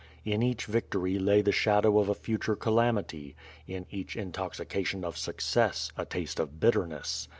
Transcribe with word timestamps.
In 0.25 0.41
each 0.41 0.65
vctory 0.65 1.23
lay 1.23 1.43
the 1.43 1.51
shadow 1.51 1.99
of 1.99 2.09
a 2.09 2.15
future 2.15 2.55
calamity; 2.55 3.35
in 3.67 3.85
each 3.91 4.15
intoxi 4.15 4.75
ation 4.75 5.05
of 5.05 5.15
success 5.15 5.91
a 5.95 6.05
taste 6.05 6.39
of 6.39 6.59
bitterness. 6.59 7.27